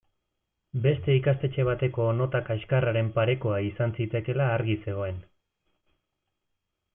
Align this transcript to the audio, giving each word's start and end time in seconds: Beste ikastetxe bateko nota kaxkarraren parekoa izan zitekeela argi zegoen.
Beste 0.85 1.17
ikastetxe 1.17 1.65
bateko 1.67 2.07
nota 2.21 2.41
kaxkarraren 2.47 3.11
parekoa 3.19 3.59
izan 3.67 3.93
zitekeela 3.99 4.49
argi 4.55 4.77
zegoen. 4.89 5.21